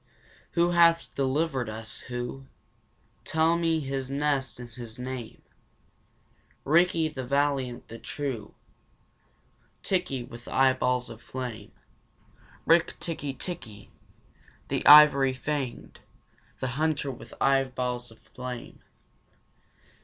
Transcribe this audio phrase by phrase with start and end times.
[0.53, 2.47] Who hath delivered us, who?
[3.23, 5.43] Tell me his nest and his name.
[6.63, 8.55] Rikki, the valiant, the true,
[9.83, 11.71] Tikki, with eyeballs of flame,
[12.65, 13.91] Rik tikki tikki,
[14.69, 15.99] the ivory fanged,
[16.61, 18.79] the hunter with eyeballs of flame.